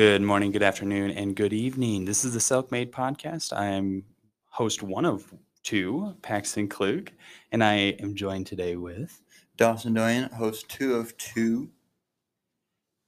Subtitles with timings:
[0.00, 2.06] Good morning, good afternoon, and good evening.
[2.06, 3.54] This is the Self Made Podcast.
[3.54, 4.02] I am
[4.46, 5.30] host one of
[5.62, 7.10] two, Paxton Klug,
[7.52, 9.20] and I am joined today with.
[9.58, 11.68] Dawson Doyen, host two of two.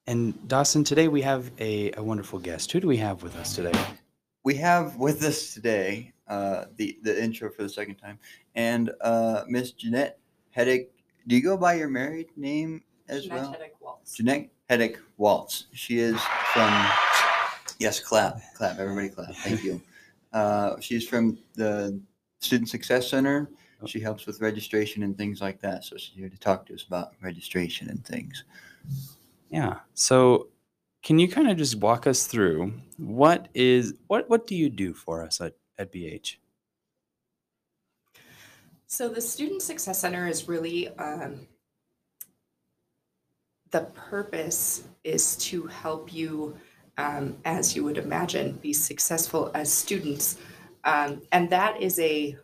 [0.07, 2.71] And Dawson, today we have a, a wonderful guest.
[2.73, 3.73] Who do we have with us today?
[4.45, 8.19] We have with us today uh, the the intro for the second time,
[8.55, 10.19] and uh, Miss Janette
[10.55, 10.89] Hettick.
[11.27, 13.53] Do you go by your married name as Janette well?
[13.55, 14.15] Hettick Waltz.
[14.15, 15.67] Janette Hettick Waltz.
[15.73, 16.21] She is
[16.53, 16.89] from.
[17.79, 19.35] Yes, clap, clap, everybody clap.
[19.37, 19.81] Thank you.
[20.33, 22.01] Uh, she's from the
[22.41, 23.51] Student Success Center.
[23.85, 25.85] She helps with registration and things like that.
[25.85, 28.45] So she's here to talk to us about registration and things.
[29.51, 29.81] Yeah.
[29.95, 30.49] So,
[31.03, 34.95] can you kind of just walk us through what is what what do you do
[34.95, 36.37] for us at, at BH?
[38.87, 41.47] So the Student Success Center is really um,
[43.73, 46.57] the purpose is to help you,
[46.99, 50.39] um, as you would imagine, be successful as students,
[50.85, 52.37] um, and that is a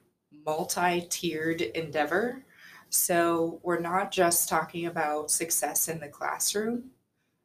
[0.44, 2.42] multi-tiered endeavor.
[2.90, 6.90] So we're not just talking about success in the classroom.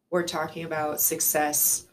[0.09, 1.87] We're talking about success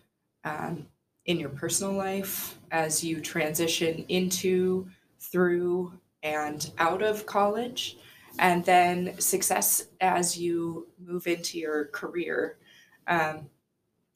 [0.44, 0.86] um,
[1.26, 4.88] in your personal life as you transition into,
[5.18, 7.98] through, and out of college,
[8.38, 12.58] and then success as you move into your career.
[13.06, 13.50] Um,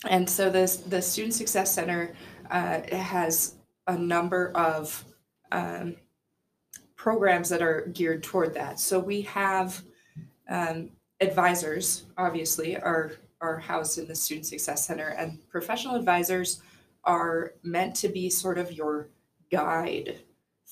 [0.08, 2.14] and so this the Student Success Center
[2.50, 3.56] uh, has
[3.86, 5.04] a number of
[5.52, 5.96] um,
[6.96, 8.80] programs that are geared toward that.
[8.80, 9.82] So we have
[10.48, 10.90] um,
[11.20, 16.62] advisors, obviously, are are housed in the Student Success Center, and professional advisors
[17.04, 19.10] are meant to be sort of your
[19.50, 20.20] guide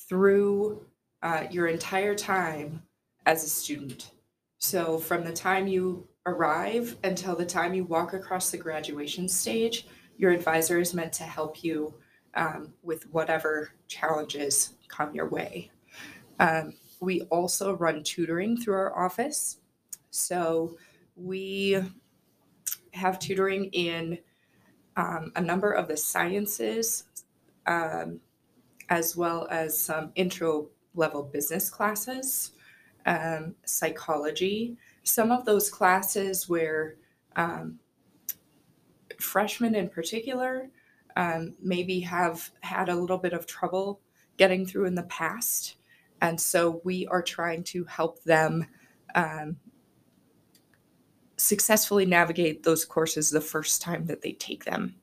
[0.09, 0.84] through
[1.23, 2.83] uh, your entire time
[3.27, 4.11] as a student.
[4.59, 9.87] So, from the time you arrive until the time you walk across the graduation stage,
[10.16, 11.94] your advisor is meant to help you
[12.34, 15.71] um, with whatever challenges come your way.
[16.38, 19.59] Um, we also run tutoring through our office.
[20.10, 20.77] So,
[21.16, 21.83] we
[22.93, 24.19] have tutoring in
[24.97, 27.04] um, a number of the sciences,
[27.66, 28.21] um,
[28.89, 32.53] as well as some intro level business classes,
[33.07, 34.77] um, psychology.
[35.03, 36.97] Some of those classes where
[37.37, 37.79] um,
[39.19, 40.69] freshmen in particular
[41.17, 44.01] um, maybe have had a little bit of trouble
[44.37, 45.77] getting through in the past.
[46.21, 48.67] And so we are trying to help them
[49.15, 49.57] um,
[51.37, 54.95] successfully navigate those courses the first time that they take them.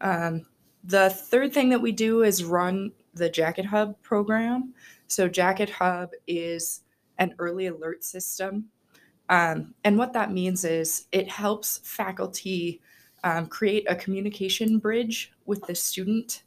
[0.00, 0.46] Um,
[0.84, 4.74] the third thing that we do is run the Jacket Hub program.
[5.08, 6.82] So, Jacket Hub is
[7.20, 8.66] an early alert system.
[9.28, 12.80] Um, and what that means is it helps faculty
[13.22, 16.42] um, create a communication bridge with the student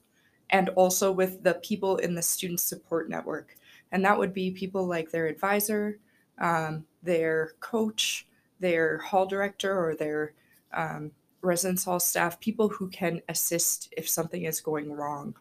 [0.49, 3.55] and also with the people in the student support network.
[3.91, 5.99] And that would be people like their advisor,
[6.39, 8.27] um, their coach,
[8.59, 10.33] their hall director, or their
[10.73, 15.35] um, residence hall staff, people who can assist if something is going wrong,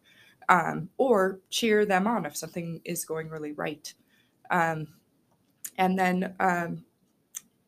[0.49, 3.95] um, or cheer them on if something is going really right.
[5.79, 6.85] And then um,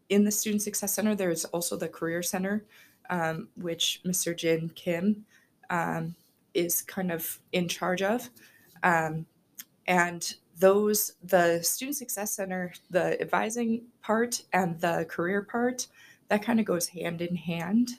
[0.09, 2.65] in the Student Success Center, there's also the Career Center,
[3.10, 4.37] um, which Mr.
[4.37, 5.25] Jin Kim
[5.70, 6.15] um,
[6.53, 8.31] is kind of in charge of.
[8.82, 9.26] Um,
[9.87, 15.88] and those, the Student Success Center, the advising part and the career part,
[16.28, 17.91] that kind of goes hand in hand.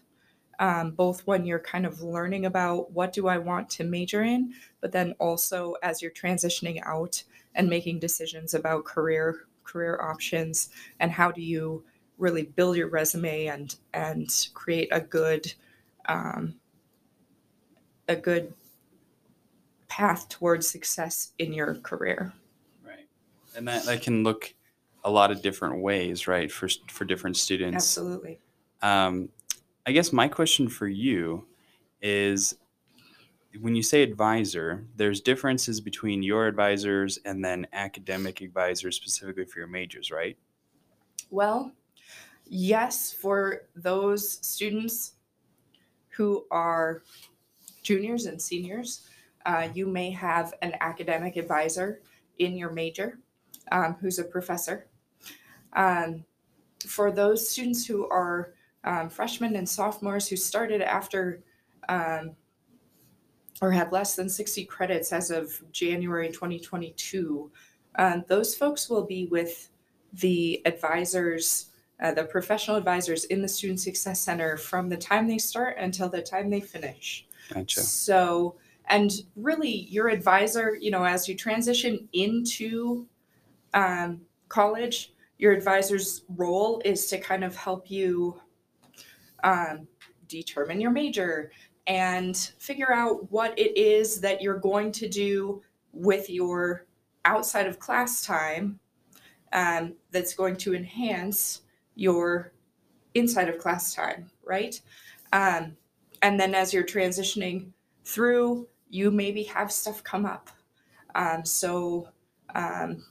[0.57, 4.53] Um, both when you're kind of learning about what do I want to major in,
[4.79, 7.21] but then also as you're transitioning out
[7.55, 11.83] and making decisions about career career options and how do you
[12.17, 15.53] really build your resume and and create a good
[16.07, 16.55] um,
[18.07, 18.53] a good
[19.87, 22.33] path towards success in your career.
[22.85, 23.07] Right.
[23.55, 24.53] And that, that can look
[25.03, 27.75] a lot of different ways, right, for for different students.
[27.75, 28.39] Absolutely.
[28.81, 29.29] Um,
[29.85, 31.45] I guess my question for you
[32.01, 32.55] is
[33.59, 39.59] when you say advisor, there's differences between your advisors and then academic advisors specifically for
[39.59, 40.37] your majors, right?
[41.29, 41.71] Well,
[42.45, 45.13] yes, for those students
[46.09, 47.03] who are
[47.83, 49.07] juniors and seniors,
[49.45, 52.01] uh, you may have an academic advisor
[52.39, 53.19] in your major
[53.71, 54.87] um, who's a professor.
[55.73, 56.25] Um,
[56.85, 58.53] for those students who are
[58.83, 61.43] um, freshmen and sophomores who started after
[61.89, 62.35] um,
[63.61, 67.51] or had less than 60 credits as of January 2022,
[67.97, 69.69] um, those folks will be with
[70.13, 71.71] the advisors
[72.01, 76.09] uh, the professional advisors in the Student Success Center from the time they start until
[76.09, 77.25] the time they finish.
[77.53, 77.79] Gotcha.
[77.81, 78.55] So,
[78.89, 83.07] and really, your advisor, you know, as you transition into
[83.73, 88.41] um, college, your advisor's role is to kind of help you
[89.43, 89.87] um,
[90.27, 91.51] determine your major
[91.87, 95.61] and figure out what it is that you're going to do
[95.93, 96.85] with your
[97.25, 98.79] outside of class time
[99.53, 101.61] um, that's going to enhance
[101.95, 102.51] your
[103.13, 104.79] inside of class time, right?
[105.31, 105.77] Um,
[106.21, 107.71] and then as you're transitioning
[108.03, 110.49] through, you maybe have stuff come up.
[111.15, 112.09] Um, so
[112.53, 113.03] um,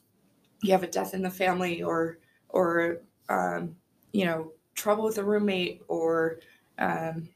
[0.63, 2.19] you have a death in the family, or
[2.51, 3.77] or um,
[4.13, 6.39] you know trouble with a roommate, or
[6.79, 7.29] um,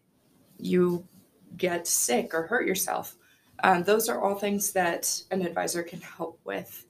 [0.58, 1.06] you
[1.56, 3.16] get sick or hurt yourself.
[3.64, 6.86] Um, those are all things that an advisor can help with.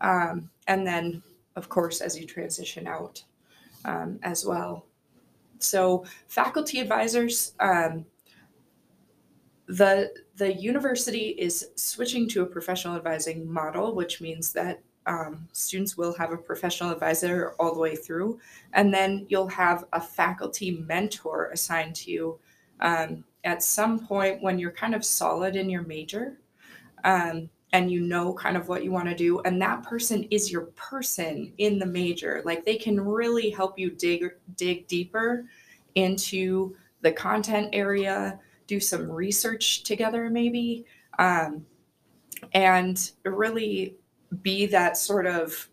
[0.00, 1.22] Um, and then,
[1.56, 3.22] of course, as you transition out
[3.84, 4.84] um, as well.
[5.60, 8.04] So, faculty advisors, um,
[9.66, 15.96] the the university is switching to a professional advising model, which means that um, students
[15.96, 18.38] will have a professional advisor all the way through,
[18.72, 22.38] and then you'll have a faculty mentor assigned to you
[22.80, 26.38] um, at some point when you're kind of solid in your major
[27.04, 30.50] um, and you know kind of what you want to do and that person is
[30.50, 34.24] your person in the major like they can really help you dig
[34.56, 35.44] dig deeper
[35.94, 40.84] into the content area do some research together maybe
[41.18, 41.64] um,
[42.52, 43.96] and really
[44.42, 45.68] be that sort of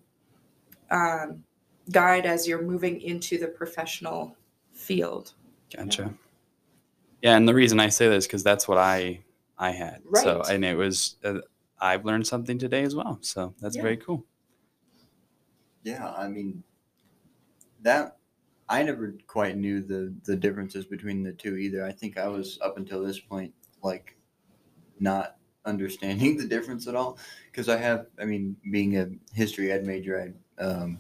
[0.91, 1.43] um,
[1.91, 4.35] guide as you're moving into the professional
[4.73, 5.33] field
[5.75, 6.13] Gotcha.
[7.21, 9.23] Yeah, and the reason I say this because that's what I
[9.57, 10.01] I had.
[10.15, 11.39] So and it was uh,
[11.79, 13.19] I've learned something today as well.
[13.21, 13.81] So that's Yeah.
[13.83, 14.25] very cool.
[15.83, 16.63] Yeah, I mean,
[17.81, 18.17] that
[18.67, 21.85] I never quite knew the the differences between the two either.
[21.85, 23.53] I think I was up until this point
[23.83, 24.15] like
[24.99, 27.17] not understanding the difference at all
[27.51, 30.99] because I have, I mean, being a history ed major, I um,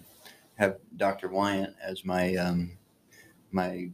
[0.55, 1.29] have Dr.
[1.29, 2.77] Wyant as my um,
[3.51, 3.89] my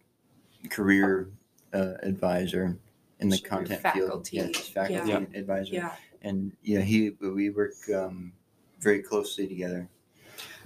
[0.70, 1.30] career
[1.74, 2.78] uh, advisor
[3.20, 4.56] in the Sure, content faculty, field.
[4.56, 5.40] Yes, faculty yeah.
[5.40, 8.32] advisor, yeah and yeah, he we work um,
[8.80, 9.88] very closely together.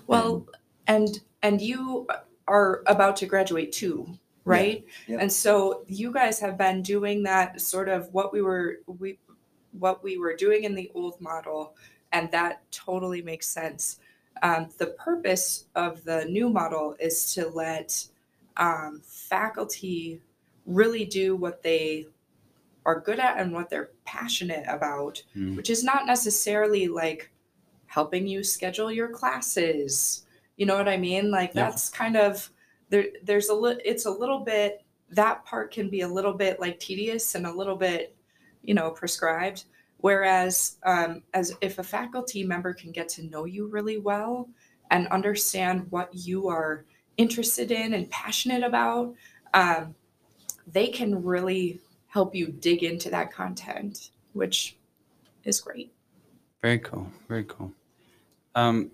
[0.07, 0.46] well
[0.88, 2.07] and and you
[2.48, 4.06] are about to graduate too
[4.44, 5.22] right Yep.
[5.22, 9.18] and so you guys have been doing that sort of what we were we
[9.80, 11.75] what we were doing in the old model
[12.12, 14.00] and that totally makes sense
[14.44, 18.06] um, the purpose of the new model is to let
[18.58, 20.22] um, faculty
[20.66, 22.08] really do what they
[22.86, 25.56] are good at and what they're passionate about Mm.
[25.56, 27.32] which is not necessarily like
[27.88, 30.26] helping you schedule your classes
[30.58, 31.70] you know what i mean like Yeah.
[31.70, 32.50] that's kind of
[32.90, 36.60] there there's a little it's a little bit that part can be a little bit
[36.60, 38.16] like tedious and a little bit
[38.64, 39.66] you know prescribed
[40.00, 44.48] whereas um, as if a faculty member can get to know you really well
[44.92, 46.86] and understand what you are
[47.18, 49.14] interested in and passionate about
[49.54, 49.96] um,
[50.72, 54.76] they can really help you dig into that content which
[55.44, 55.92] is great
[56.62, 57.08] Very cool.
[57.28, 57.72] Very cool.
[58.56, 58.90] Um,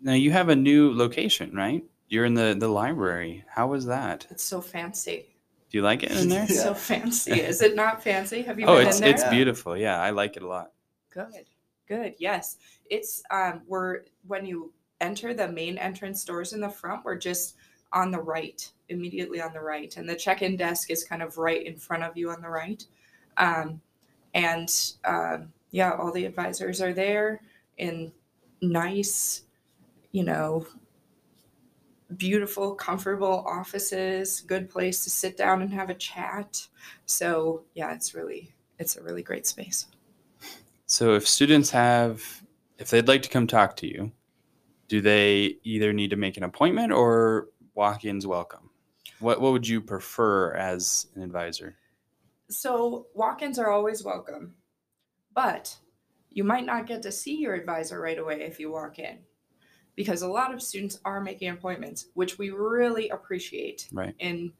[0.00, 1.82] now you have a new location, right?
[2.08, 3.44] You're in the the library.
[3.48, 4.26] How was that?
[4.30, 5.26] it's so fancy
[5.70, 6.46] Do you like it in there?
[6.48, 6.62] Yeah.
[6.62, 9.30] so fancy is it not fancy have you oh, been it's in there it's Yeah.
[9.30, 9.76] beautiful.
[9.76, 10.72] Yeah, I like it a lot.
[11.12, 11.46] Good,
[11.88, 12.14] good.
[12.18, 12.58] Yes,
[12.88, 17.56] it's um, we're when you enter the main entrance doors in the front, we're just
[17.92, 21.66] on the right, immediately on the right, and the check-in desk is kind of right
[21.66, 22.84] in front of you on the right.
[23.36, 23.80] Um,
[24.34, 24.70] and
[25.04, 27.40] um, yeah, all the advisors are there
[27.78, 28.12] in
[28.62, 29.42] nice,
[30.12, 30.66] you know,
[32.16, 34.40] beautiful, comfortable offices.
[34.40, 36.66] Good place to sit down and have a chat.
[37.06, 39.86] So yeah, it's really it's a really great space.
[40.86, 42.22] So if students have
[42.78, 44.10] if they'd like to come talk to you,
[44.88, 48.70] do they either need to make an appointment or walk-ins welcome?
[49.18, 51.76] What what would you prefer as an advisor?
[52.48, 54.54] So walk-ins are always welcome,
[55.34, 55.76] but
[56.30, 59.18] you might not get to see your advisor right away if you walk in,
[59.94, 64.14] because a lot of students are making appointments, which we really appreciate Right.
[64.18, 64.52] in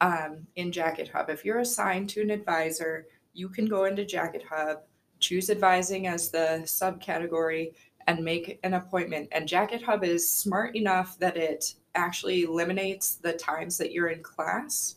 [0.00, 1.28] um, in Jacket Hub.
[1.30, 4.78] If you're assigned to an advisor, you can go into Jacket Hub,
[5.18, 7.74] choose advising as the subcategory,
[8.06, 9.28] and make an appointment.
[9.32, 14.22] And Jacket Hub is smart enough that it actually eliminates the times that you're in
[14.22, 14.96] class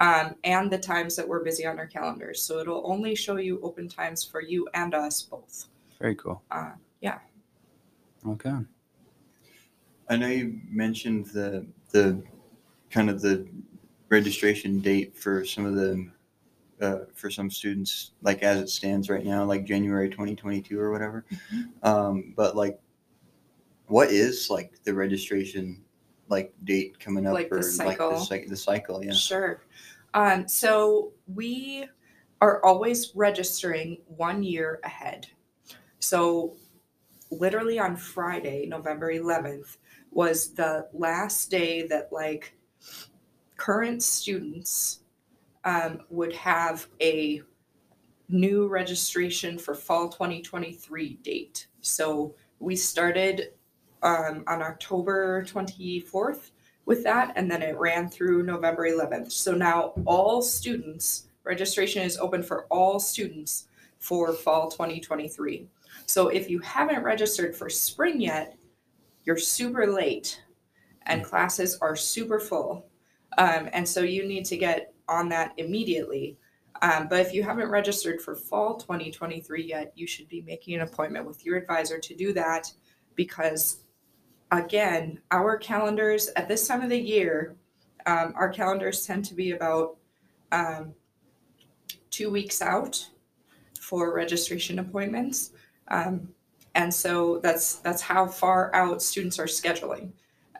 [0.00, 2.42] um, and the times that we're busy on our calendars.
[2.42, 5.66] So it'll only show you open times for you and us both.
[6.00, 6.42] Very cool.
[6.50, 7.18] Uh, yeah.
[8.26, 8.54] Okay.
[10.08, 12.22] I know you mentioned the the
[12.90, 13.46] kind of the
[14.08, 16.10] registration date for some of the
[16.80, 21.24] uh, for some students, like as it stands right now, like January 2022 or whatever.
[21.82, 22.80] Um, but like,
[23.86, 25.82] what is like the registration
[26.30, 28.26] like date coming up Like the or cycle?
[28.30, 29.04] like the, the cycle?
[29.04, 29.12] Yeah.
[29.12, 29.62] Sure.
[30.14, 31.86] Um, so we
[32.40, 35.26] are always registering one year ahead.
[35.98, 36.56] So
[37.30, 39.76] literally on Friday, November 11th,
[40.10, 42.54] was the last day that like
[43.56, 45.00] current students
[45.64, 47.42] um, would have a
[48.28, 51.66] new registration for fall 2023 date.
[51.80, 53.52] So we started
[54.02, 56.50] um, on October 24th
[56.86, 59.32] with that, and then it ran through November 11th.
[59.32, 65.68] So now all students, registration is open for all students for fall 2023.
[66.06, 68.56] So if you haven't registered for spring yet,
[69.24, 70.42] you're super late
[71.06, 72.86] and classes are super full.
[73.38, 76.36] Um, and so you need to get on that immediately.
[76.82, 80.80] Um, but if you haven't registered for fall 2023 yet, you should be making an
[80.80, 82.72] appointment with your advisor to do that
[83.14, 83.84] because
[84.50, 87.56] again, our calendars at this time of the year,
[88.06, 89.96] um, our calendars tend to be about
[90.52, 90.94] um,
[92.10, 93.08] two weeks out
[93.80, 95.52] for registration appointments.
[95.88, 96.28] Um,
[96.74, 100.12] and so that's that's how far out students are scheduling.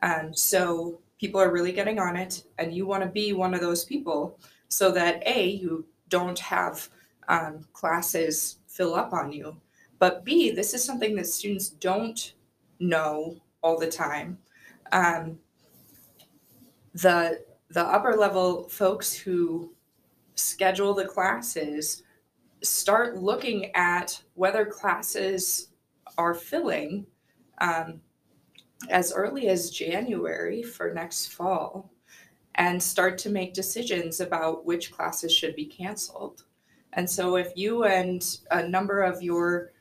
[0.02, 3.61] Um, so people are really getting on it, and you want to be one of
[3.61, 6.88] those people so that a you don't have
[7.28, 9.56] um, classes fill up on you,
[9.99, 12.35] but b this is something that students don't
[12.80, 14.38] know all the time.
[14.93, 15.38] Um,
[16.95, 19.73] the the upper level folks who
[20.35, 22.02] schedule the classes
[22.62, 25.69] start looking at whether classes
[26.19, 27.07] are filling
[27.59, 28.00] um,
[28.88, 31.90] as early as January for next fall
[32.57, 36.45] and start to make decisions about which classes should be canceled.
[36.95, 39.73] And so if you and a number of your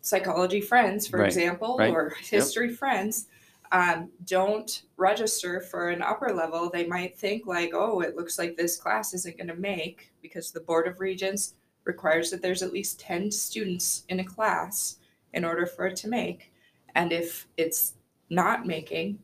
[0.00, 3.26] psychology friends, for Right, example, right, or history friends,
[3.72, 8.56] um, don't register for an upper level, they might think like, oh, it looks like
[8.56, 12.72] this class isn't going to make because the Board of Regents requires that there's at
[12.72, 14.96] least 10 students in a class
[15.34, 16.52] in order for it to make.
[16.94, 17.94] And if it's
[18.30, 19.18] not making,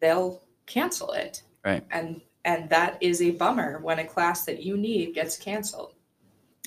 [0.00, 1.42] they'll cancel it.
[1.64, 1.84] Right.
[1.90, 5.94] And and that is a bummer when a class that you need gets canceled.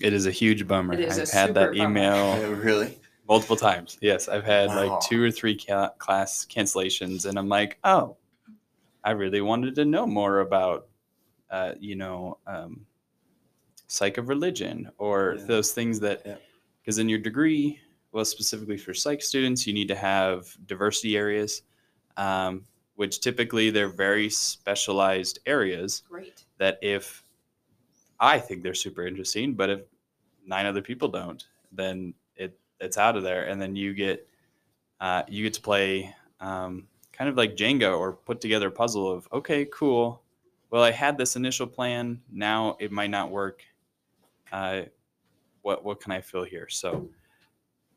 [0.01, 0.93] It is a huge bummer.
[0.93, 1.89] It is I've a had that super bummer.
[2.00, 2.98] email really?
[3.32, 3.98] Multiple times.
[4.02, 4.76] Yes, I've had Wow.
[4.88, 8.18] like two or three ca- class cancellations, and I'm like, oh,
[9.06, 10.90] I really wanted to know more about,
[11.50, 12.86] uh, you know, um,
[13.88, 15.46] psych of religion or Yeah.
[15.46, 16.38] those things that, Yeah.
[16.82, 17.80] because in your degree,
[18.12, 21.64] well, specifically for psych students, you need to have diversity areas,
[22.18, 26.44] um, which typically they're very specialized areas Great.
[26.58, 27.24] that if
[28.20, 29.82] I think they're super interesting, but if
[30.46, 32.16] nine other people don't, then it
[32.82, 34.28] it's out of there, and then you get
[35.00, 39.10] uh, you get to play um, kind of like Jenga or put together a puzzle
[39.10, 40.22] of okay, cool.
[40.72, 42.22] Well, I had this initial plan.
[42.32, 43.64] Now it might not work.
[44.52, 44.84] Uh,
[45.62, 46.68] what what can I fill here?
[46.70, 47.10] So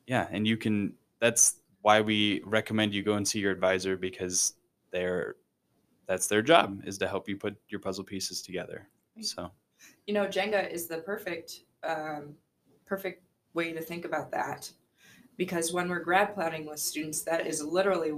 [0.07, 0.93] yeah, and you can.
[1.21, 4.55] That's why we recommend you go and see your advisor because
[4.91, 5.37] they're
[6.07, 8.89] that's their job is to help you put your puzzle pieces together.
[9.21, 9.51] So
[10.07, 12.35] You know, Jenga is the perfect um,
[12.87, 13.24] perfect
[13.55, 14.71] way to think about that
[15.37, 18.13] because when we're grad planning with students, that is literally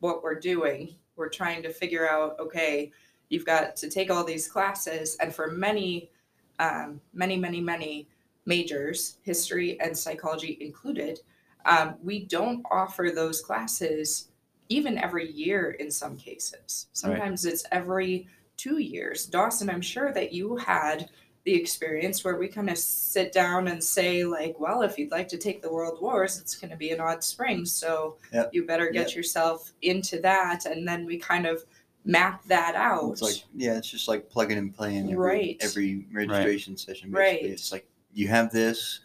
[0.00, 0.94] what we're doing.
[1.16, 2.92] We're trying to figure out, okay,
[3.28, 6.10] you've got to take all these classes, and for many,
[6.58, 8.08] um, many, many, many
[8.46, 11.20] majors, history and psychology included,
[11.64, 14.28] um, we don't offer those classes
[14.68, 16.86] even every year in some cases.
[16.92, 19.26] Sometimes it's every two years.
[19.26, 21.10] Dawson, I'm sure that you had
[21.46, 25.28] the experience where we kind of sit down and say, like, well, if you'd like
[25.28, 27.64] to take the world wars, it's going to be an odd spring.
[27.64, 28.50] So Yep.
[28.52, 30.66] you better get yourself into that.
[30.66, 31.64] And then we kind of
[32.04, 33.12] map that out.
[33.12, 35.56] It's like yeah, it's just like plugging and playing every, Right.
[35.60, 37.12] every registration session.
[37.12, 37.34] Right.
[37.34, 39.00] Basically, it's like you have this,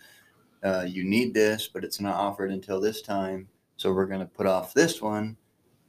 [0.63, 3.47] uh, you need this, but it's not offered until this time.
[3.77, 5.37] So we're gonna put off this one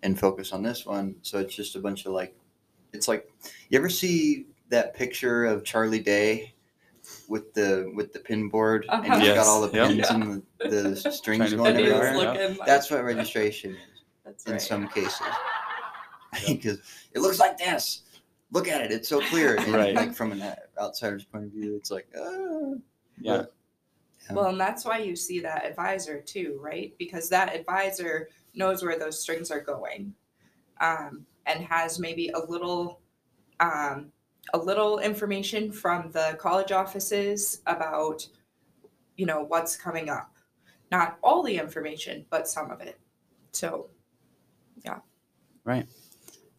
[0.03, 1.15] and focus on this one.
[1.23, 2.37] So it's just a bunch of like,
[2.93, 3.27] it's like
[3.71, 6.55] you ever see that picture of Charlie Day
[7.29, 9.19] with the with the pin board and Uh-huh.
[9.19, 9.37] he's Yes.
[9.37, 9.89] got all the Yep.
[9.89, 12.29] pins and the, the strings to going and he figure was it everywhere.
[12.29, 12.37] out.
[12.41, 13.79] looking like, That's what registration is
[14.25, 14.61] that's in right.
[14.61, 15.21] some cases
[16.49, 16.79] because
[17.13, 18.03] it looks like this.
[18.51, 19.57] Look at it; it's so clear.
[19.57, 19.95] And Right.
[19.95, 20.43] Like from an
[20.79, 22.75] outsider's point of view, it's like, ah.
[23.21, 23.45] yeah,
[24.29, 24.35] Yeah.
[24.35, 26.95] Well, and that's why you see that advisor too, right?
[26.99, 30.15] Because that advisor knows where those strings are going
[30.81, 33.01] um, and has maybe a little
[33.61, 34.13] um,
[34.53, 38.27] a little information from the college offices about,
[39.17, 40.35] you know, what's coming up.
[40.91, 42.99] Not all the information, but some of it.
[43.53, 43.89] So,
[44.85, 44.99] yeah.
[45.65, 45.87] Right.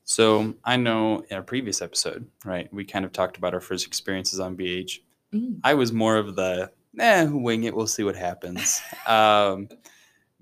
[0.06, 3.86] So I know in a previous episode, right, we kind of talked about our first
[3.86, 5.00] experiences on BH.
[5.34, 8.82] mm, I was more of the, eh, wing it, we'll see what happens.
[9.08, 9.70] um,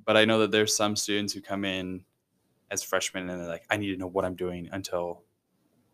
[0.05, 2.03] but I know that there's some students who come in
[2.71, 5.23] as freshmen and they're like, I need to know what I'm doing until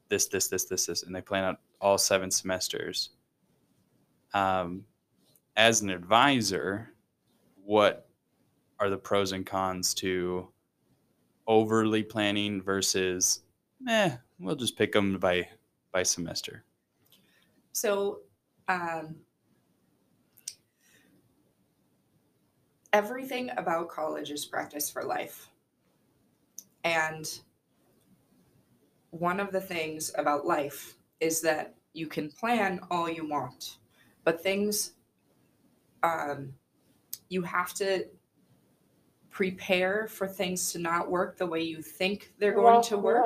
[0.10, 3.10] this, this, this, this, this, and they plan out all seven semesters.
[4.34, 4.84] Um,
[5.56, 6.94] as an advisor,
[7.64, 8.08] what
[8.80, 10.48] are the pros and cons to
[11.48, 13.42] overly planning versus,
[13.88, 15.48] eh, we'll just pick them by
[15.92, 16.64] by semester?
[17.78, 18.22] so
[18.68, 19.16] um,
[22.92, 25.52] everything about college is practice for life.
[26.84, 27.40] And
[29.12, 33.78] one of the things about life is that you can plan all you want,
[34.24, 34.94] but things
[36.04, 36.54] um,
[37.30, 38.06] you have to
[39.30, 43.26] prepare for things to not work the way you think they're going to work.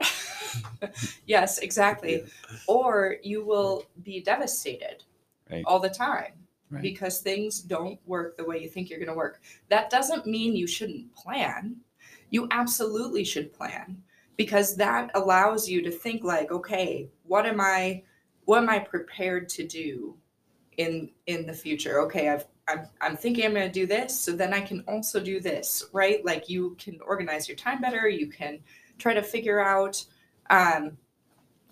[1.26, 2.24] yes, exactly.
[2.66, 5.04] Or you will be devastated
[5.50, 5.64] Right.
[5.66, 6.32] all the time
[6.70, 6.80] Right.
[6.82, 9.42] because things don't work the way you think you're going to work.
[9.68, 11.76] That doesn't mean you shouldn't plan.
[12.30, 14.02] You absolutely should plan
[14.36, 18.02] because that allows you to think like, okay, what am I
[18.44, 20.16] what am I prepared to do
[20.76, 22.00] in in the future?
[22.02, 25.20] Okay, I've I'm, I'm thinking I'm going to do this, so then I can also
[25.20, 26.24] do this, right?
[26.24, 28.08] Like you can organize your time better.
[28.08, 28.60] You can
[28.98, 30.04] try to figure out,
[30.50, 30.96] um,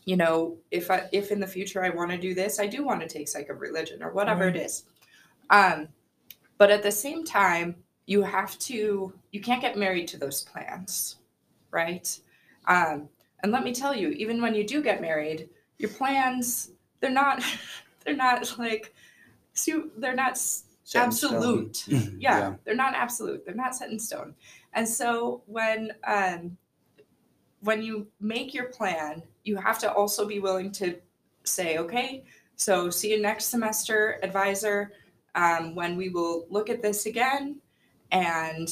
[0.05, 2.85] you know, if I if in the future I want to do this, I do
[2.85, 4.85] want to take psych of religion or whatever it is.
[5.51, 5.89] Um,
[6.59, 7.77] but at the same time,
[8.07, 11.17] you have to you can't get married to those plans,
[11.71, 12.19] right?
[12.71, 13.09] Um,
[13.43, 17.43] and let me tell you, even when you do get married, your plans they're not
[18.05, 18.95] they're not like
[19.53, 21.85] su- they're not Set absolute.
[21.89, 22.55] Yeah, Yeah.
[22.65, 23.45] they're not absolute.
[23.45, 24.35] They're not set in stone.
[24.73, 26.57] And so when um
[27.61, 30.97] when you make your plan you have to also be willing to
[31.45, 32.25] say okay
[32.57, 34.93] so see you next semester advisor.
[35.35, 37.61] Um, when we will look at this again
[38.11, 38.69] and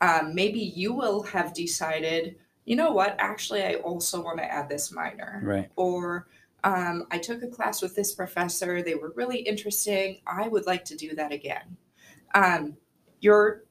[0.00, 4.68] um, maybe you will have decided you know what actually i also want to add
[4.68, 5.70] this minor Right.
[5.76, 6.26] or
[6.64, 8.82] um, I took a class with this professor.
[8.82, 10.18] They were really interesting.
[10.26, 11.76] I would like to do that again.
[12.34, 12.76] Um,
[13.20, 13.62] your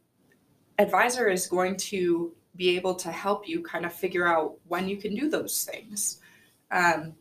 [0.79, 4.95] advisor is going to be able to help you kind of figure out when you
[4.95, 6.21] can do those things.
[6.71, 7.15] Um,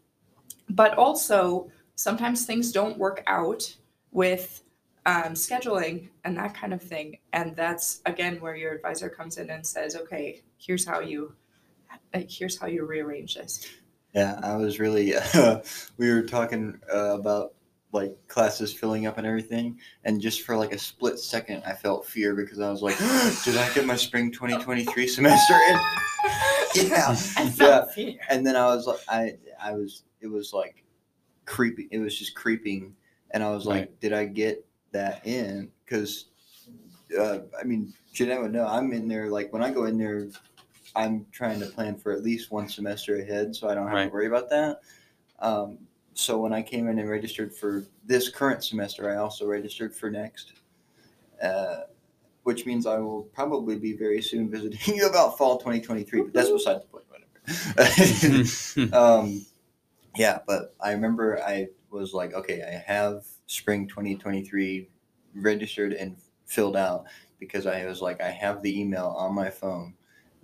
[0.70, 3.74] but also, sometimes things don't work out
[4.12, 4.62] with
[5.06, 7.18] um, scheduling and that kind of thing.
[7.32, 11.34] And that's again where your advisor comes in and says, "Okay, here's how you,
[12.14, 13.66] like, here's how you rearrange this."
[14.14, 15.14] Yeah, I was really.
[15.96, 17.54] we were talking uh, about
[17.92, 22.04] like classes filling up and everything, and just for like a split second, I felt
[22.06, 22.98] fear because I was like,
[23.44, 25.78] "Did I get my spring 2023 semester in?"
[26.74, 27.84] yeah, I yeah.
[27.86, 28.14] fear.
[28.28, 30.84] And then I was like, I, I was, it was like
[31.46, 31.88] creepy.
[31.90, 32.94] It was just creeping,
[33.30, 34.00] and I was like, Right.
[34.00, 36.26] "Did I get that in?" Because,
[37.18, 38.66] uh, I mean, Janette would know.
[38.66, 40.28] I'm in there like when I go in there,
[40.96, 44.06] I'm trying to plan for at least one semester ahead, so I don't have Right.
[44.06, 44.80] to worry about that.
[45.40, 45.78] Um,
[46.14, 50.10] so when I came in and registered for this current semester, I also registered for
[50.10, 50.52] next,
[51.42, 51.82] uh,
[52.44, 56.22] which means I will probably be very soon visiting you about fall 2023.
[56.22, 57.04] But that's beside the point.
[57.08, 58.92] Whatever.
[58.96, 59.44] um,
[60.16, 64.88] yeah, but I remember I was like, okay, I have spring 2023
[65.34, 67.06] registered and filled out
[67.40, 69.94] because I was like, I have the email on my phone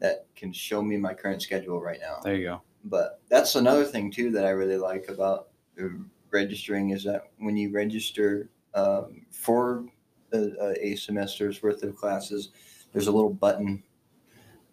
[0.01, 2.19] that can show me my current schedule right now.
[2.25, 2.63] there you go.
[2.85, 5.49] But that's another thing too that I really like about
[5.81, 5.89] uh,
[6.31, 9.85] registering is that when you register um, for
[10.33, 12.51] a, a semester's worth of classes,
[12.93, 13.83] there's a little button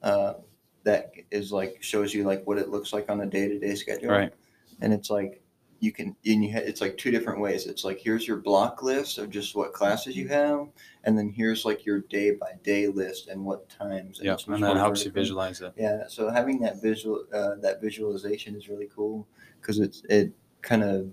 [0.03, 0.35] uh,
[0.83, 3.75] that is like shows you like what it looks like on a day to day
[3.75, 4.33] schedule Right.
[4.81, 5.41] and it's like
[5.79, 8.81] you can and you ha- it's like two different ways it's like here's your block
[8.83, 10.67] list of just what classes you have
[11.03, 14.75] and then here's like your day by day list and what times Yeah, and that
[14.77, 15.73] helps you visualize it.
[15.77, 19.27] yeah so having that visual uh, that visualization is really cool
[19.61, 21.11] because it's it kind of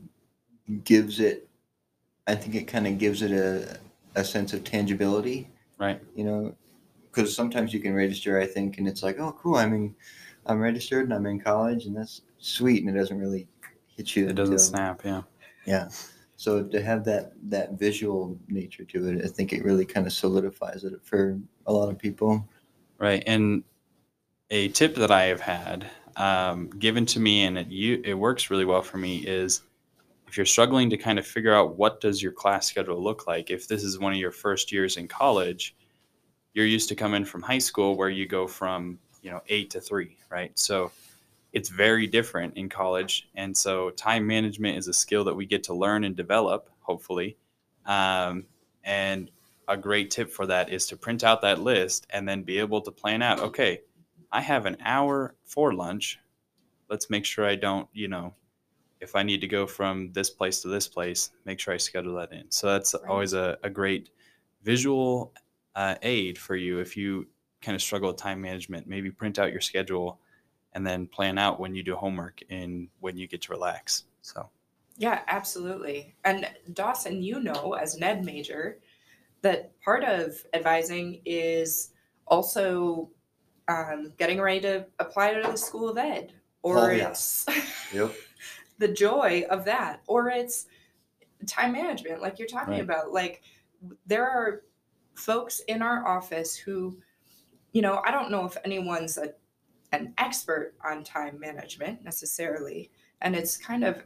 [0.84, 1.48] gives it
[2.26, 3.78] i think it kind of gives it a,
[4.14, 5.48] a sense of tangibility
[5.78, 6.00] Right.
[6.14, 6.54] you know
[7.10, 9.94] because sometimes you can register i think and it's like oh cool i'm in
[10.46, 13.46] i'm registered and i'm in college and that's sweet and it doesn't really
[13.96, 15.02] hit you It doesn't until- snap.
[15.04, 15.22] Yeah.
[15.66, 15.88] yeah
[16.36, 20.12] so to have that that visual nature to it i think it really kind of
[20.12, 22.46] solidifies it for a lot of people
[22.98, 23.24] Right.
[23.26, 23.64] And
[24.50, 28.50] a tip that I have had um, given to me, and it you it works
[28.50, 29.18] really well for me.
[29.26, 29.62] Is
[30.28, 33.50] if you're struggling to kind of figure out what does your class schedule look like,
[33.50, 35.74] if this is one of your first years in college,
[36.54, 39.80] you're used to coming from high school where you go from you know eight to
[39.80, 40.56] three, right?
[40.56, 40.92] So
[41.54, 45.64] it's very different in college, and so time management is a skill that we get
[45.64, 47.38] to learn and develop, hopefully.
[47.86, 48.46] Um,
[48.84, 49.30] and
[49.68, 52.82] a great tip for that is to print out that list and then be able
[52.82, 53.80] to plan out okay
[54.30, 56.20] i have an hour for lunch
[56.90, 58.34] let's make sure i don't you know
[59.00, 62.16] if i need to go from this place to this place make sure i schedule
[62.16, 63.08] that in so that's Right.
[63.10, 64.10] always a, a great
[64.62, 65.32] visual
[65.76, 67.26] uh, aid for you if you
[67.62, 70.20] kind of struggle with time management maybe print out your schedule
[70.74, 74.48] and then plan out when you do homework and when you get to relax so
[74.96, 76.14] Yeah, absolutely.
[76.24, 78.78] And Dawson, you know, as an ed major,
[79.42, 81.90] that part of advising is
[82.26, 83.10] also
[83.68, 86.32] um, getting ready to apply to the School of Ed,
[86.62, 87.10] or Oh, yeah.
[87.10, 87.46] it's
[87.92, 88.12] Yep.
[88.78, 90.66] the joy of that, or it's
[91.46, 92.82] time management, like you're talking Right.
[92.82, 93.12] about.
[93.12, 93.42] Like
[94.06, 94.62] there are
[95.14, 96.98] folks in our office who,
[97.72, 99.34] you know, I don't know if anyone's a,
[100.00, 104.02] an expert on time management necessarily, and it's kind of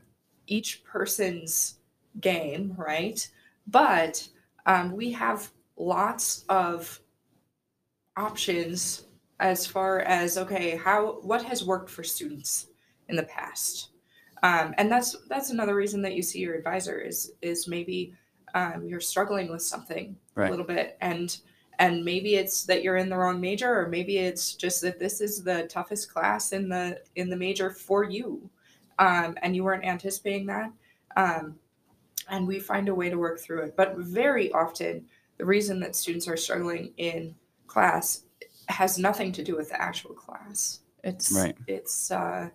[0.47, 1.79] each person's
[2.21, 3.29] game, right?
[3.67, 4.27] But
[4.67, 7.01] um, we have lots of
[8.17, 9.05] options
[9.41, 12.67] as far as okay, how what has worked for students
[13.09, 13.91] in the past,
[14.43, 18.15] um, and that's that's another reason that you see your advisor is is maybe
[18.55, 20.49] um, you're struggling with something Right.
[20.49, 21.37] a little bit and
[21.79, 25.21] and maybe it's that you're in the wrong major or maybe it's just that this
[25.21, 28.51] is the toughest class in the in the major for you.
[28.99, 30.73] Um, and you weren't anticipating that.
[31.17, 31.57] Um,
[32.29, 33.77] and we find a way to work through it.
[33.77, 35.07] But very often
[35.39, 37.35] the reason that students are struggling in
[37.69, 38.25] class
[38.69, 40.81] has nothing to do with the actual class.
[41.05, 41.57] It's Right.
[41.69, 42.51] it's uh,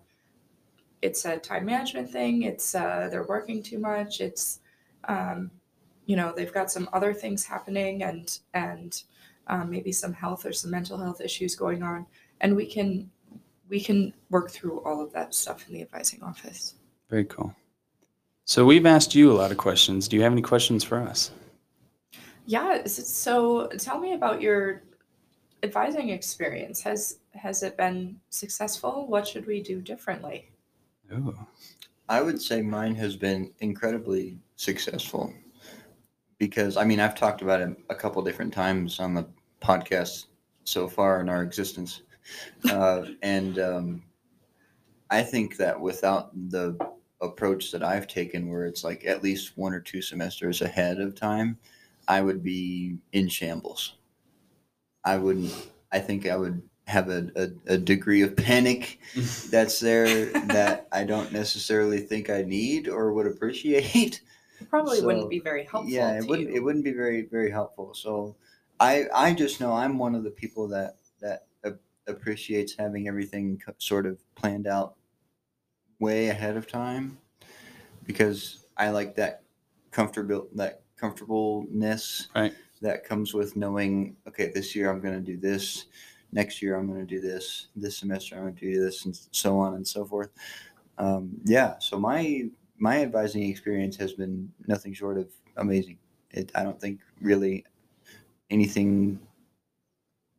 [1.01, 2.43] it's a time management thing.
[2.43, 4.21] It's uh, they're working too much.
[4.21, 4.59] It's
[5.05, 5.49] um,
[6.05, 9.01] you know they've got some other things happening and and
[9.47, 12.05] um, maybe some health or some mental health issues going on.
[12.41, 13.09] And we can
[13.69, 16.75] we can work through all of that stuff in the advising office.
[17.09, 17.55] Very cool.
[18.45, 20.07] So we've asked you a lot of questions.
[20.07, 21.31] Do you have any questions for us?
[22.45, 24.83] yeah so tell me about your
[25.63, 26.81] advising experience.
[26.81, 29.07] Has has it been successful?
[29.07, 30.49] What should we do differently?
[31.11, 31.33] Oh,
[32.09, 35.33] I would say mine has been incredibly successful
[36.47, 39.25] because I mean I've talked about it a couple different times on the
[39.61, 40.25] podcast
[40.65, 42.01] so far in our existence,
[42.69, 44.03] uh, and um,
[45.09, 46.77] I think that without the
[47.21, 51.15] approach that I've taken, where it's like at least one or two semesters ahead of
[51.15, 51.57] time,
[52.07, 53.95] I would be in shambles.
[55.05, 55.53] I wouldn't.
[55.91, 58.99] I think I would have a, a, a degree of panic
[59.49, 64.21] that's there that I don't necessarily think I need or would appreciate.
[64.69, 66.55] Probably So, wouldn't be very helpful yeah, it to wouldn't you.
[66.55, 67.93] it wouldn't be very very helpful.
[67.93, 68.35] So
[68.79, 71.47] I I just know I'm one of the people that that
[72.07, 74.95] appreciates having everything sort of planned out
[75.99, 77.17] way ahead of time
[78.05, 79.43] because I like that
[79.91, 82.53] comfortable that comfortableness Right.
[82.81, 85.85] that comes with knowing okay this year I'm going to do this
[86.31, 89.15] next year I'm going to do this this semester I'm going to do this and
[89.31, 90.29] so on and so forth
[90.97, 95.97] um, yeah so my my advising experience has been nothing short of amazing.
[96.31, 97.65] It, I don't think really
[98.49, 99.19] anything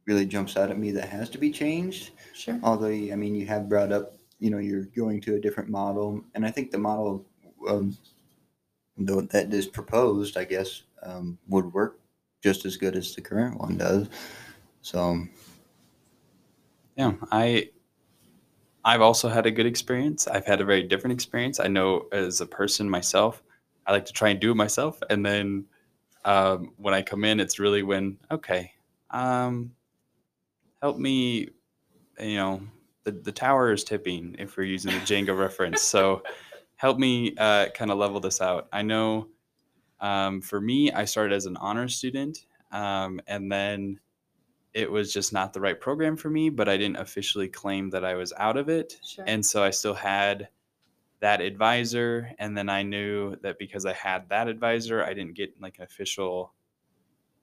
[0.06, 2.10] really jumps out at me that has to be changed.
[2.34, 2.58] Sure.
[2.62, 6.22] Although I mean you have brought up you know you're going to a different model
[6.34, 7.24] and I think the model
[7.68, 7.96] um,
[8.98, 12.00] that is proposed I guess um, would work
[12.42, 14.08] just as good as the current one does.
[14.82, 15.24] So
[16.96, 17.12] yeah.
[17.32, 17.70] I
[18.84, 20.28] I've also had a good experience.
[20.28, 21.58] I've had a very different experience.
[21.58, 23.42] I know as a person myself,
[23.86, 25.66] I like to try and do it myself, and then
[26.24, 28.72] um, when I come in, it's really when okay,
[29.10, 29.72] um,
[30.82, 31.50] help me.
[32.18, 32.62] You know,
[33.04, 34.36] the the tower is tipping.
[34.38, 36.22] If we're using the Jenga reference, so
[36.76, 38.68] help me uh, kind of level this out.
[38.72, 39.28] I know
[40.00, 44.00] um, for me, I started as an honor student, um, and then
[44.74, 46.50] it was just not the right program for me.
[46.50, 49.70] But I didn't officially claim that I was out of it, sure and so I
[49.70, 50.48] still had
[51.20, 52.30] that advisor.
[52.38, 55.84] And then I knew that because I had that advisor, I didn't get like an
[55.84, 56.52] official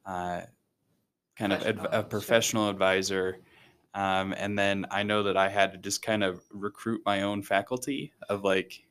[0.05, 0.41] uh,
[1.35, 2.03] kind of adv- Professional, a sure.
[2.03, 3.37] professional advisor.
[3.93, 7.41] Um, and then I know that I had to just kind of recruit my own
[7.43, 8.83] faculty of like,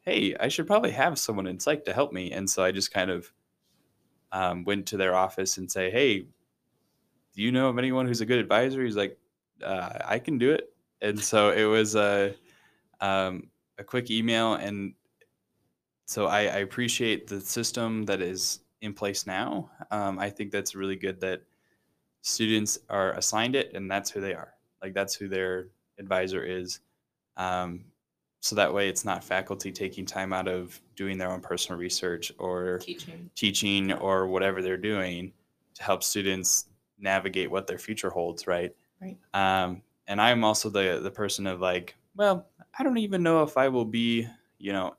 [0.00, 2.32] hey, I should probably have someone in psych to help me.
[2.32, 3.32] And so I just kind of
[4.32, 6.26] um, went to their office and say, hey,
[7.38, 8.84] do you know of anyone who's a good advisor?
[8.84, 9.16] He's like,
[9.64, 10.72] uh, I can do it.
[11.02, 12.34] and so it was a
[13.00, 13.48] um,
[13.78, 14.92] a quick email, and
[16.06, 19.70] so I, I appreciate the system that is in place now.
[19.92, 21.42] Um, I think that's really good that
[22.22, 24.54] students are assigned it, and that's who they are.
[24.82, 25.68] Like that's who their
[26.00, 26.80] advisor is.
[27.36, 27.84] Um,
[28.40, 32.32] so that way, it's not faculty taking time out of doing their own personal research
[32.38, 33.30] or Teaching.
[33.36, 35.32] teaching or whatever they're doing
[35.74, 36.67] to help students
[36.98, 38.74] navigate what their future holds, right?
[39.00, 39.18] Right.
[39.34, 43.56] Um, and I'm also the the person of like, well, I don't even know if
[43.56, 44.26] I will be,
[44.58, 44.94] you know,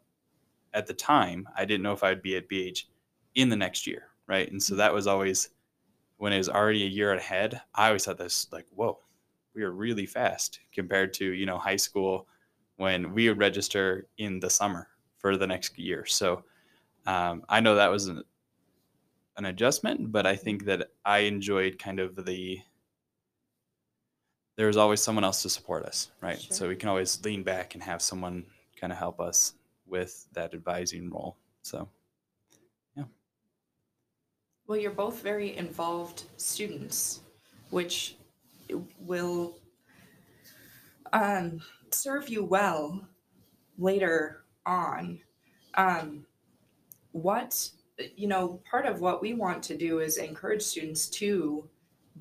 [0.73, 2.85] at the time, I didn't know if I'd be at BH
[3.35, 4.49] in the next year, right?
[4.51, 5.49] And so that was always
[6.17, 7.61] when it was already a year ahead.
[7.75, 8.99] I always thought this like, whoa,
[9.55, 12.27] we are really fast compared to you know high school
[12.77, 16.05] when we would register in the summer for the next year.
[16.05, 16.43] So
[17.05, 18.23] um, I know that was an,
[19.39, 22.59] an adjustment, but I think that I enjoyed kind of the
[24.57, 26.39] there's always someone else to support us, right?
[26.39, 26.53] Sure.
[26.53, 29.53] So we can always lean back and have someone kind of help us
[29.87, 31.37] with that advising role.
[31.61, 31.87] So
[32.97, 33.05] yeah.
[34.67, 37.21] Well, you're both very involved students,
[37.69, 38.17] which
[38.99, 39.57] will
[41.13, 43.07] um, serve you well
[43.77, 45.21] later on.
[45.75, 46.25] Um,
[47.13, 47.71] what,
[48.15, 51.67] you know, part of what we want to do is encourage students to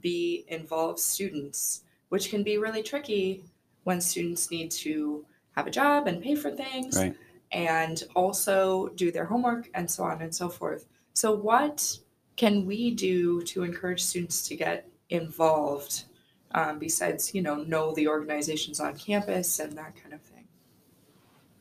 [0.00, 3.44] be involved students, which can be really tricky
[3.84, 7.16] when students need to have a job and pay for things right.
[7.52, 10.86] and also do their homework and so on and so forth.
[11.14, 11.98] So, what
[12.36, 16.04] can we do to encourage students to get involved
[16.52, 20.46] um, besides, you know, know the organizations on campus and that kind of thing?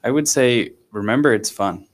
[0.03, 1.88] I would say remember it's fun.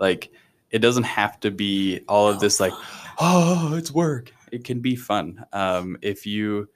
[0.00, 0.32] Like
[0.74, 2.72] it doesn't have to be all of this like
[3.20, 4.32] oh it's work.
[4.50, 5.44] It can be fun.
[5.52, 6.68] Um, if you,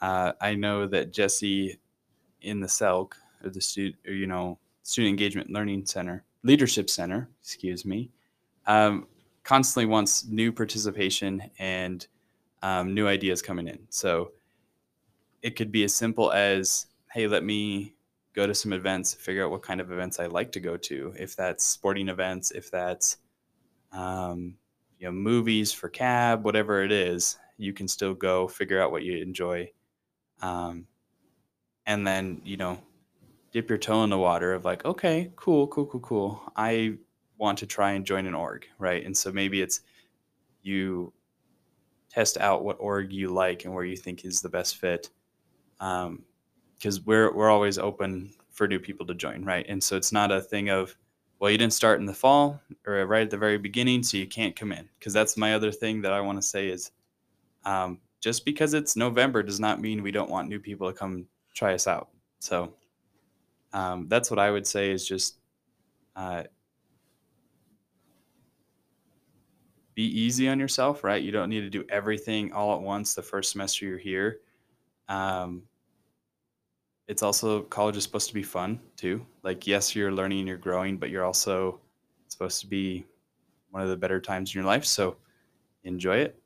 [0.00, 1.78] uh, I know that Jesse
[2.42, 7.84] in the SELC or the student, you know, Student Engagement Learning Center, Leadership Center, excuse
[7.84, 8.10] me,
[8.66, 9.06] um,
[9.44, 12.06] constantly wants new participation and
[12.62, 13.78] um, new ideas coming in.
[13.88, 14.32] So
[15.42, 17.94] it could be as simple as, hey, let me
[18.34, 21.12] go to some events, figure out what kind of events I like to go to.
[21.18, 23.18] If that's sporting events, if that's
[23.92, 24.54] um,
[24.98, 29.02] you know movies for cab, whatever it is, you can still go figure out what
[29.02, 29.70] you enjoy,
[30.42, 30.86] um,
[31.86, 32.78] and then you know
[33.52, 36.52] dip your toe in the water of like, okay, cool, cool, cool, cool.
[36.56, 36.98] I
[37.38, 39.04] want to try and join an org, right?
[39.04, 39.80] And so maybe it's
[40.62, 41.12] you
[42.10, 45.10] test out what org you like and where you think is the best fit.
[45.80, 46.24] Um,
[46.76, 49.66] because we're we're always open for new people to join, right?
[49.68, 50.96] And so it's not a thing of,
[51.38, 54.26] well, you didn't start in the fall or right at the very beginning, so you
[54.26, 54.88] can't come in.
[54.98, 56.90] Because that's my other thing that I want to say is,
[57.64, 61.26] um, just because it's November does not mean we don't want new people to come
[61.54, 62.08] try us out.
[62.40, 62.74] So
[63.72, 65.38] um, that's what I would say is just
[66.16, 66.44] uh,
[69.94, 71.22] be easy on yourself, right?
[71.22, 74.40] You don't need to do everything all at once the first semester you're here.
[75.08, 75.62] Um,
[77.08, 79.24] it's also college is supposed to be fun too.
[79.42, 81.80] Like yes, you're learning, you're growing, but you're also
[82.28, 83.04] supposed to be
[83.70, 84.84] one of the better times in your life.
[84.84, 85.16] So
[85.84, 86.38] enjoy it.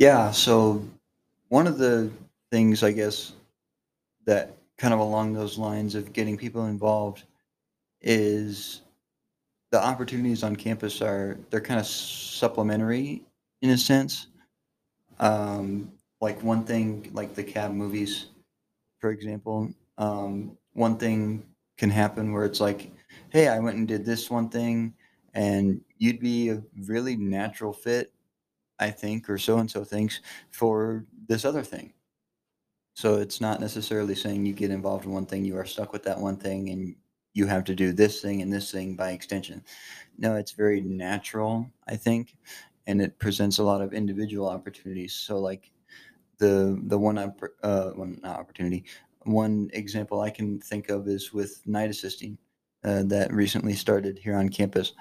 [0.00, 0.82] Yeah, so
[1.48, 2.10] one of the
[2.50, 3.34] things I guess
[4.24, 7.24] that kind of along those lines of getting people involved
[8.00, 8.80] is
[9.72, 13.22] the opportunities on campus are they're kind of supplementary
[13.60, 14.28] in a sense.
[15.18, 18.28] Um, like one thing, like the cab movies,
[19.00, 19.68] for example.
[20.00, 21.44] Um, one thing
[21.76, 22.90] can happen where it's like,
[23.28, 24.94] hey, I went and did this one thing,
[25.34, 28.12] and you'd be a really natural fit,
[28.78, 31.92] I think, or so and so thinks for this other thing.
[32.94, 36.02] So it's not necessarily saying you get involved in one thing, you are stuck with
[36.04, 36.96] that one thing, and
[37.34, 39.62] you have to do this thing and this thing by extension.
[40.18, 42.36] No, it's very natural, I think,
[42.86, 45.14] and it presents a lot of individual opportunities.
[45.14, 45.70] So, like
[46.38, 47.32] the the one uh,
[47.62, 48.84] not opportunity,
[49.24, 52.38] one example I can think of is with night assisting
[52.84, 54.92] uh, that recently started here on campus.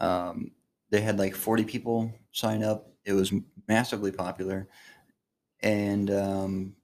[0.00, 0.52] Um,
[0.90, 2.88] they had like 40 people sign up.
[3.04, 3.32] It was
[3.68, 4.68] massively popular,
[5.60, 6.76] and um,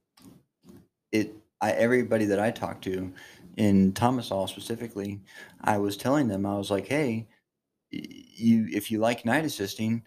[1.11, 3.13] it I, everybody that I talked to
[3.57, 5.21] in Thomas Hall specifically,
[5.61, 7.27] I was telling them I was like, hey,
[7.91, 10.03] you if you like night assisting,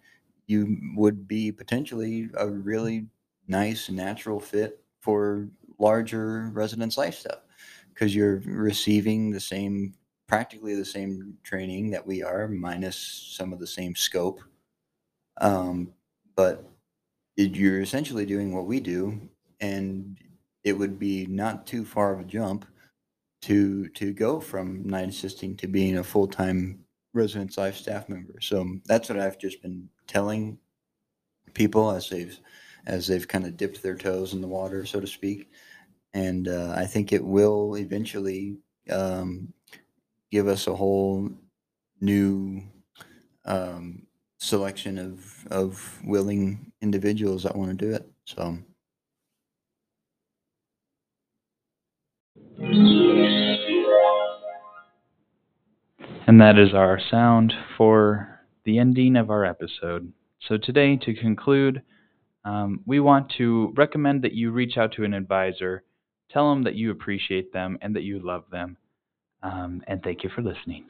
[0.47, 3.07] you would be potentially a really
[3.49, 5.49] nice natural fit for
[5.83, 7.25] larger residence life
[7.93, 9.95] because you're receiving the same
[10.29, 12.97] practically the same training that we are minus
[13.37, 14.41] some of the same scope
[15.41, 15.93] um,
[16.37, 16.65] but
[17.37, 19.21] it, you're essentially doing what we do
[19.61, 20.17] and
[20.65, 22.65] it would be not too far of a jump
[23.43, 26.79] to to go from night assisting to being a full time
[27.13, 28.41] residence life staff member.
[28.41, 30.59] So that's what I've just been telling
[31.55, 32.39] people as they've
[32.87, 35.51] as they've kind of dipped their toes in the water, so to speak.
[36.15, 38.59] And uh, I think it will eventually
[38.91, 39.53] um,
[40.31, 41.31] give us a whole
[42.01, 42.63] new
[43.45, 44.07] um,
[44.39, 48.11] selection of of willing individuals that want to do it.
[48.25, 48.59] So.
[56.27, 60.13] And that is our sound for the ending of our episode.
[60.49, 61.83] So, today, to conclude,
[62.45, 65.85] um, we want to recommend that you reach out to an advisor,
[66.33, 68.77] tell them that you appreciate them and that you love them.
[69.43, 70.87] Um, and thank you for listening.